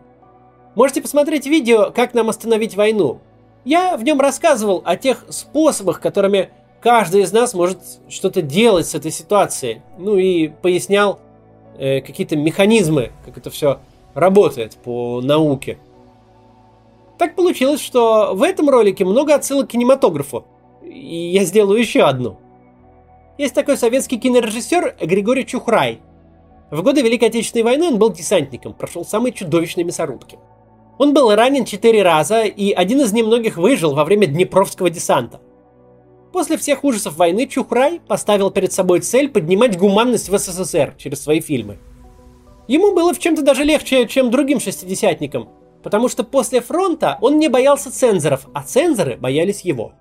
Можете 0.74 1.00
посмотреть 1.00 1.46
видео 1.46 1.90
«Как 1.90 2.14
нам 2.14 2.28
остановить 2.28 2.76
войну». 2.76 3.20
Я 3.64 3.96
в 3.96 4.02
нем 4.02 4.20
рассказывал 4.20 4.82
о 4.84 4.96
тех 4.96 5.24
способах, 5.30 6.00
которыми 6.00 6.50
каждый 6.80 7.22
из 7.22 7.32
нас 7.32 7.54
может 7.54 7.78
что-то 8.08 8.42
делать 8.42 8.86
с 8.86 8.94
этой 8.94 9.10
ситуацией. 9.10 9.82
Ну 9.98 10.16
и 10.16 10.48
пояснял 10.48 11.20
э, 11.78 12.00
какие-то 12.00 12.36
механизмы, 12.36 13.12
как 13.24 13.38
это 13.38 13.50
все 13.50 13.80
работает 14.14 14.76
по 14.76 15.20
науке. 15.22 15.78
Так 17.18 17.34
получилось, 17.34 17.80
что 17.80 18.34
в 18.34 18.42
этом 18.42 18.68
ролике 18.68 19.04
много 19.04 19.34
отсылок 19.34 19.68
к 19.68 19.72
кинематографу. 19.72 20.44
И 20.84 21.30
я 21.32 21.44
сделаю 21.44 21.78
еще 21.78 22.02
одну. 22.02 22.36
Есть 23.38 23.54
такой 23.54 23.76
советский 23.76 24.18
кинорежиссер 24.18 24.96
Григорий 25.00 25.46
Чухрай. 25.46 26.00
В 26.70 26.82
годы 26.82 27.02
Великой 27.02 27.28
Отечественной 27.28 27.64
войны 27.64 27.86
он 27.86 27.98
был 27.98 28.12
десантником, 28.12 28.74
прошел 28.74 29.04
самые 29.04 29.32
чудовищные 29.32 29.84
мясорубки. 29.84 30.38
Он 30.98 31.14
был 31.14 31.34
ранен 31.34 31.64
четыре 31.64 32.02
раза, 32.02 32.42
и 32.42 32.72
один 32.72 33.00
из 33.00 33.12
немногих 33.12 33.56
выжил 33.56 33.94
во 33.94 34.04
время 34.04 34.26
Днепровского 34.26 34.90
десанта. 34.90 35.40
После 36.32 36.56
всех 36.56 36.84
ужасов 36.84 37.16
войны 37.16 37.46
Чухрай 37.46 38.00
поставил 38.06 38.50
перед 38.50 38.72
собой 38.72 39.00
цель 39.00 39.28
поднимать 39.28 39.78
гуманность 39.78 40.28
в 40.28 40.38
СССР 40.38 40.94
через 40.98 41.22
свои 41.22 41.40
фильмы. 41.40 41.78
Ему 42.66 42.94
было 42.94 43.14
в 43.14 43.18
чем-то 43.18 43.42
даже 43.42 43.64
легче, 43.64 44.06
чем 44.06 44.30
другим 44.30 44.60
шестидесятникам, 44.60 45.48
Потому 45.82 46.08
что 46.08 46.24
после 46.24 46.60
фронта 46.60 47.18
он 47.20 47.38
не 47.38 47.48
боялся 47.48 47.92
цензоров, 47.92 48.48
а 48.52 48.62
цензоры 48.62 49.16
боялись 49.16 49.62
его. 49.62 49.92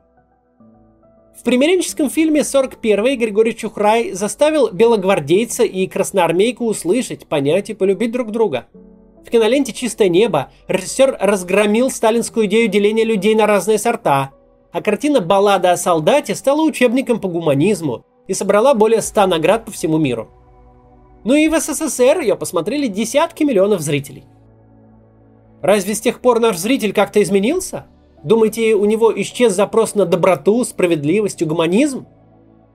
В 1.39 1.43
примиренческом 1.43 2.09
фильме 2.09 2.41
41-й 2.41 3.15
Григорий 3.15 3.55
Чухрай 3.55 4.11
заставил 4.11 4.71
белогвардейца 4.71 5.63
и 5.63 5.85
красноармейку 5.85 6.65
услышать, 6.65 7.27
понять 7.27 7.69
и 7.69 7.75
полюбить 7.75 8.11
друг 8.11 8.31
друга. 8.31 8.65
В 9.23 9.29
киноленте 9.29 9.71
«Чистое 9.71 10.09
небо» 10.09 10.51
режиссер 10.67 11.17
разгромил 11.19 11.91
сталинскую 11.91 12.47
идею 12.47 12.69
деления 12.69 13.03
людей 13.03 13.35
на 13.35 13.45
разные 13.45 13.77
сорта, 13.77 14.31
а 14.77 14.81
картина 14.81 15.21
«Баллада 15.21 15.71
о 15.71 15.77
солдате» 15.77 16.35
стала 16.35 16.61
учебником 16.61 17.19
по 17.19 17.27
гуманизму 17.27 18.05
и 18.27 18.33
собрала 18.33 18.73
более 18.73 19.01
100 19.01 19.27
наград 19.27 19.65
по 19.65 19.71
всему 19.71 19.97
миру. 19.97 20.29
Ну 21.23 21.33
и 21.33 21.47
в 21.49 21.59
СССР 21.59 22.21
ее 22.21 22.35
посмотрели 22.35 22.87
десятки 22.87 23.43
миллионов 23.43 23.81
зрителей– 23.81 24.25
Разве 25.61 25.95
с 25.95 26.01
тех 26.01 26.21
пор 26.21 26.39
наш 26.39 26.57
зритель 26.57 26.93
как-то 26.93 27.21
изменился? 27.21 27.87
Думаете, 28.23 28.75
у 28.75 28.85
него 28.85 29.11
исчез 29.21 29.53
запрос 29.53 29.95
на 29.95 30.05
доброту, 30.05 30.63
справедливость, 30.63 31.43
гуманизм? 31.43 32.05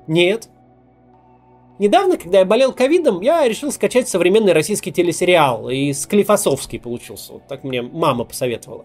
Нет. 0.07 0.49
Недавно, 1.79 2.17
когда 2.17 2.41
я 2.41 2.45
болел 2.45 2.73
ковидом, 2.73 3.21
я 3.21 3.47
решил 3.49 3.73
скачать 3.73 4.09
современный 4.09 4.53
российский 4.53 4.93
телесериал, 4.93 5.69
и 5.69 5.93
Склифосовский 5.93 6.79
получился. 6.79 7.35
Вот 7.35 7.47
так 7.49 7.65
мне 7.65 7.83
мама 7.83 8.25
посоветовала. 8.25 8.85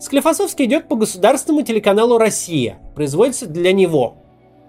Склифосовский 0.00 0.66
идет 0.66 0.86
по 0.86 0.94
государственному 0.94 1.64
телеканалу 1.64 2.18
«Россия», 2.18 2.78
производится 2.94 3.46
для 3.46 3.72
него. 3.72 4.16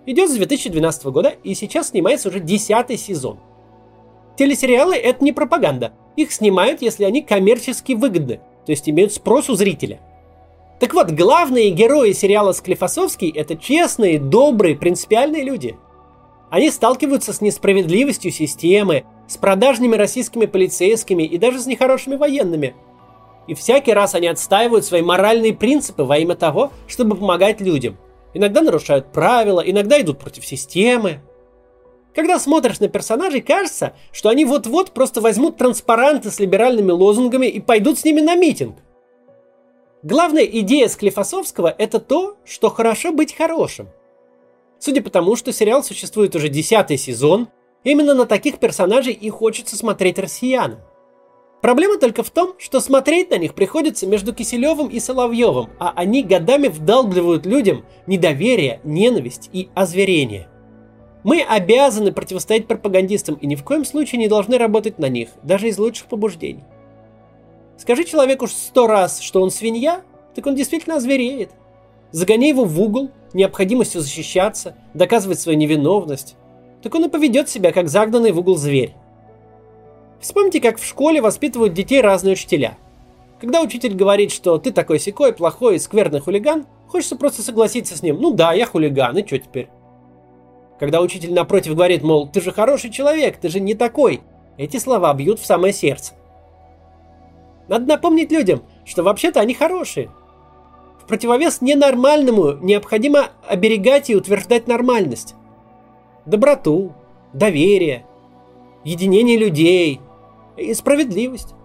Идет 0.05 0.31
с 0.31 0.33
2012 0.33 1.05
года 1.05 1.33
и 1.43 1.53
сейчас 1.53 1.89
снимается 1.89 2.29
уже 2.29 2.39
десятый 2.39 2.97
сезон. 2.97 3.39
Телесериалы– 4.37 4.95
это 4.97 5.23
не 5.23 5.31
пропаганда. 5.31 5.93
Их 6.15 6.31
снимают, 6.31 6.81
если 6.81 7.03
они 7.03 7.21
коммерчески 7.21 7.93
выгодны, 7.93 8.39
то 8.65 8.71
есть 8.71 8.89
имеют 8.89 9.13
спрос 9.13 9.49
у 9.49 9.55
зрителя. 9.55 9.99
Так 10.79 10.93
вот, 10.93 11.11
главные 11.11 11.69
герои 11.71 12.13
сериала 12.13 12.53
«Склифосовский»— 12.53 13.29
это 13.35 13.55
честные, 13.55 14.17
добрые, 14.17 14.77
принципиальные 14.77 15.43
люди. 15.43 15.77
Они 16.49 16.71
сталкиваются 16.71 17.33
с 17.33 17.41
несправедливостью 17.41 18.31
системы, 18.31 19.03
с 19.27 19.37
продажными 19.37 19.95
российскими 19.95 20.47
полицейскими 20.47 21.23
и 21.23 21.37
даже 21.37 21.59
с 21.59 21.67
нехорошими 21.67 22.15
военными. 22.15 22.75
И 23.49 23.55
всякий 23.55 23.93
раз 23.93 24.13
они 24.13 24.27
отстаивают 24.27 24.85
свои 24.85 25.01
моральные 25.01 25.55
принципы 25.55 26.03
во 26.03 26.19
имя 26.19 26.35
того, 26.35 26.71
чтобы 26.87 27.15
помогать 27.15 27.61
людям. 27.61 27.97
Иногда 28.35 28.61
нарушают 28.61 29.11
правила, 29.11 29.59
иногда 29.59 29.99
идут 29.99 30.19
против 30.19 30.45
системы. 30.45 31.21
Когда 32.13 32.37
смотришь 32.37 32.79
на 32.79 32.89
персонажей, 32.89 33.41
кажется, 33.41 33.93
что 34.11 34.29
они 34.29 34.45
вот-вот 34.45 34.91
просто 34.91 35.19
возьмут 35.19 35.57
транспаранты 35.57 36.29
с 36.29 36.39
либеральными 36.39 36.91
лозунгами 36.91 37.47
и 37.47 37.59
пойдут 37.59 37.97
с 37.97 38.03
ними 38.03 38.21
на 38.21 38.35
митинг. 38.35 38.77
Главная 40.03 40.43
идея 40.43 40.87
Склифосовского– 40.87 41.73
это 41.79 41.99
то, 41.99 42.37
что 42.45 42.69
хорошо 42.69 43.11
быть 43.11 43.35
хорошим. 43.35 43.89
Судя 44.77 45.01
по 45.01 45.09
тому, 45.09 45.35
что 45.35 45.51
сериал 45.51 45.83
существует 45.83 46.35
уже 46.35 46.49
десятый 46.49 46.99
сезон, 46.99 47.47
именно 47.83 48.13
на 48.13 48.27
таких 48.27 48.59
персонажей 48.59 49.13
и 49.13 49.31
хочется 49.31 49.75
смотреть 49.75 50.19
россиянам. 50.19 50.81
Проблема 51.61 51.97
только 51.97 52.23
в 52.23 52.29
том, 52.29 52.53
что 52.57 52.79
смотреть 52.79 53.31
на 53.31 53.37
них 53.37 53.53
приходится 53.53 54.07
между 54.07 54.33
Киселевым 54.33 54.87
и 54.87 54.99
Соловьевым, 54.99 55.69
а 55.77 55.91
они 55.95 56.23
годами 56.23 56.67
вдалбливают 56.67 57.45
людям 57.45 57.85
недоверие, 58.07 58.79
ненависть 58.85 59.49
и 59.51 59.69
озверение. 59.75 60.47
Мы 61.23 61.41
обязаны 61.41 62.13
противостоять 62.13 62.65
пропагандистам 62.65 63.35
и 63.35 63.45
ни 63.45 63.55
в 63.55 63.63
коем 63.65 63.83
случае 63.83 64.19
не 64.19 64.29
должны 64.29 64.57
работать 64.57 64.99
на 64.99 65.09
них, 65.09 65.29
даже 65.43 65.67
из 65.67 65.77
лучших 65.77 66.07
побуждений. 66.07 66.63
Скажи 67.77 68.05
человеку 68.05 68.47
сто 68.47 68.87
раз, 68.87 69.19
что 69.19 69.41
он 69.41 69.51
свинья, 69.51 70.01
так 70.35 70.45
он 70.45 70.55
действительно 70.55 70.95
озвереет. 70.95 71.51
Загони 72.11 72.47
его 72.47 72.63
в 72.63 72.81
угол, 72.81 73.11
необходимостью 73.33 73.99
защищаться, 73.99 74.77
доказывать 74.93 75.41
свою 75.41 75.57
невиновность, 75.57 76.37
так 76.81 76.95
он 76.95 77.05
и 77.05 77.09
поведет 77.09 77.49
себя, 77.49 77.73
как 77.73 77.89
загнанный 77.89 78.31
в 78.31 78.39
угол 78.39 78.55
зверь. 78.55 78.95
Вспомните, 80.19 80.59
как 80.59 80.77
в 80.77 80.85
школе 80.85 81.21
воспитывают 81.21 81.73
детей 81.73 82.01
разные 82.01 82.33
учителя. 82.33 82.77
Когда 83.39 83.61
учитель 83.61 83.95
говорит, 83.95 84.31
что 84.31 84.57
ты 84.57 84.71
такой 84.71 84.99
секой, 84.99 85.31
плохой 85.33 85.77
и 85.77 85.79
скверный 85.79 86.19
хулиган, 86.19 86.65
хочется 86.87 87.15
просто 87.15 87.41
согласиться 87.41 87.97
с 87.97 88.03
ним. 88.03 88.17
Ну 88.19 88.33
да, 88.33 88.51
я 88.51 88.65
хулиган, 88.65 89.17
и 89.17 89.25
что 89.25 89.39
теперь? 89.39 89.69
Когда 90.77 91.01
учитель 91.01 91.33
напротив 91.33 91.75
говорит, 91.75 92.03
мол, 92.03 92.27
ты 92.27 92.41
же 92.41 92.51
хороший 92.51 92.89
человек, 92.89 93.37
ты 93.37 93.49
же 93.49 93.59
не 93.59 93.75
такой, 93.75 94.21
эти 94.57 94.77
слова 94.77 95.13
бьют 95.13 95.39
в 95.39 95.45
самое 95.45 95.73
сердце. 95.73 96.13
Надо 97.69 97.85
напомнить 97.85 98.31
людям, 98.31 98.63
что 98.83 99.03
вообще-то 99.03 99.39
они 99.39 99.53
хорошие. 99.53 100.09
В 101.01 101.07
противовес 101.07 101.61
ненормальному 101.61 102.53
необходимо 102.61 103.29
оберегать 103.47 104.09
и 104.09 104.15
утверждать 104.15 104.67
нормальность. 104.67 105.35
Доброту, 106.25 106.93
доверие, 107.31 108.05
единение 108.83 109.37
людей 109.37 110.01
и 110.59 110.73
справедливость. 110.73 111.55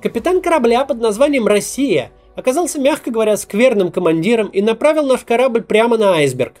Капитан 0.00 0.40
корабля 0.40 0.84
под 0.84 1.00
названием 1.00 1.46
«Россия» 1.46 2.10
оказался, 2.34 2.80
мягко 2.80 3.10
говоря, 3.10 3.36
скверным 3.36 3.92
командиром 3.92 4.48
и 4.48 4.62
направил 4.62 5.06
наш 5.06 5.24
корабль 5.24 5.62
прямо 5.62 5.96
на 5.96 6.14
айсберг. 6.14 6.54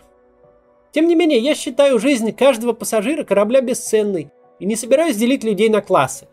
Тем 0.92 1.08
не 1.08 1.14
менее, 1.14 1.38
я 1.38 1.54
считаю 1.54 1.98
жизнь 1.98 2.32
каждого 2.32 2.72
пассажира 2.72 3.24
корабля 3.24 3.60
бесценной 3.60 4.30
и 4.60 4.66
не 4.66 4.76
собираюсь 4.76 5.16
делить 5.16 5.42
людей 5.42 5.68
на 5.70 5.80
классы. 5.80 6.28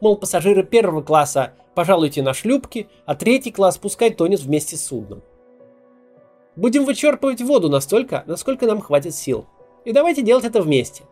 Мол, 0.00 0.16
пассажиры 0.16 0.64
первого 0.64 1.02
класса 1.02 1.52
пожалуйте 1.74 2.22
на 2.22 2.34
шлюпки, 2.34 2.88
а 3.04 3.14
третий 3.14 3.52
класс 3.52 3.78
пускай 3.78 4.10
тонет 4.10 4.40
вместе 4.40 4.76
с 4.76 4.86
судном. 4.86 5.22
Будем 6.56 6.84
вычерпывать 6.84 7.40
воду 7.40 7.68
настолько, 7.68 8.24
насколько 8.26 8.66
нам 8.66 8.80
хватит 8.80 9.14
сил. 9.14 9.46
И 9.84 9.92
давайте 9.92 10.22
делать 10.22 10.44
это 10.44 10.60
вместе. 10.60 11.04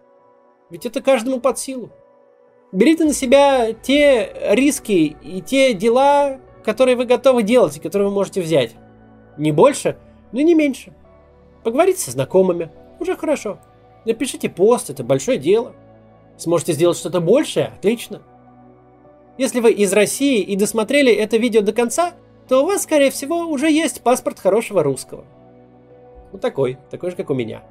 Ведь 0.71 0.87
это 0.87 1.01
каждому 1.01 1.39
под 1.39 1.59
силу. 1.59 1.91
Берите 2.73 3.05
на 3.05 3.13
себя 3.13 3.73
те 3.73 4.33
риски 4.51 5.17
и 5.23 5.41
те 5.41 5.73
дела, 5.73 6.39
которые 6.65 6.97
вы 6.97 7.05
готовы 7.05 7.43
делать 7.43 7.77
и 7.77 7.81
которые 7.81 8.09
вы 8.09 8.15
можете 8.15 8.41
взять. 8.41 8.75
Не 9.39 9.53
больше, 9.53 9.97
но 10.33 10.41
не 10.41 10.55
меньше. 10.55 10.93
Поговорите 11.63 12.01
со 12.01 12.11
знакомыми. 12.11 12.71
Уже 12.99 13.17
хорошо. 13.17 13.59
Напишите 14.05 14.49
пост, 14.49 14.91
это 14.91 15.05
большое 15.05 15.39
дело. 15.39 15.75
Сможете 16.37 16.73
сделать 16.73 16.99
что-то 16.99 17.21
большее? 17.21 17.73
Отлично. 17.79 18.23
Если 19.39 19.61
вы 19.61 19.73
из 19.73 19.93
России 19.93 20.41
и 20.41 20.57
досмотрели 20.57 21.13
это 21.13 21.37
видео 21.37 21.61
до 21.61 21.73
конца, 21.73 22.15
то 22.49 22.63
у 22.63 22.67
вас, 22.67 22.83
скорее 22.83 23.11
всего, 23.11 23.47
уже 23.47 23.71
есть 23.71 24.03
паспорт 24.03 24.39
хорошего 24.39 24.83
русского. 24.83 25.25
Вот 26.33 26.41
такой, 26.41 26.79
такой 26.91 27.11
же, 27.11 27.17
как 27.17 27.31
у 27.31 27.35
меня. 27.35 27.63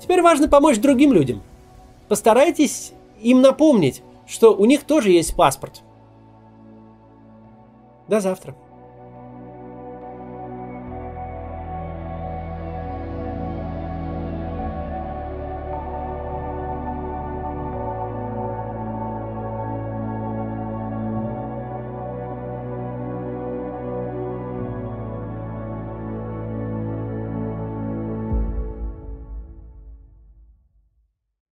Теперь 0.00 0.22
важно 0.22 0.48
помочь 0.48 0.78
другим 0.78 1.12
людям. 1.12 1.42
Постарайтесь 2.08 2.92
им 3.20 3.40
напомнить, 3.42 4.02
что 4.26 4.54
у 4.54 4.64
них 4.64 4.84
тоже 4.84 5.10
есть 5.10 5.36
паспорт. 5.36 5.82
До 8.08 8.20
завтра. 8.20 8.56